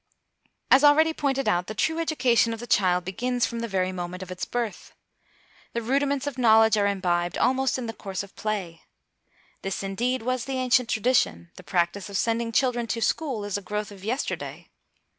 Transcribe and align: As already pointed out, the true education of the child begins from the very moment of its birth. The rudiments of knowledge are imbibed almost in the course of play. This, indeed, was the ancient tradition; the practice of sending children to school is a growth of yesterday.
As 0.71 0.83
already 0.83 1.13
pointed 1.13 1.47
out, 1.47 1.67
the 1.67 1.75
true 1.75 1.99
education 1.99 2.53
of 2.55 2.59
the 2.59 2.65
child 2.65 3.05
begins 3.05 3.45
from 3.45 3.59
the 3.59 3.67
very 3.67 3.91
moment 3.91 4.23
of 4.23 4.31
its 4.31 4.45
birth. 4.45 4.95
The 5.73 5.81
rudiments 5.83 6.25
of 6.25 6.39
knowledge 6.39 6.75
are 6.75 6.87
imbibed 6.87 7.37
almost 7.37 7.77
in 7.77 7.85
the 7.85 7.93
course 7.93 8.23
of 8.23 8.35
play. 8.35 8.81
This, 9.61 9.83
indeed, 9.83 10.23
was 10.23 10.45
the 10.45 10.57
ancient 10.57 10.89
tradition; 10.89 11.51
the 11.55 11.61
practice 11.63 12.09
of 12.09 12.17
sending 12.17 12.51
children 12.51 12.87
to 12.87 12.99
school 12.99 13.45
is 13.45 13.59
a 13.59 13.61
growth 13.61 13.91
of 13.91 14.03
yesterday. 14.03 14.71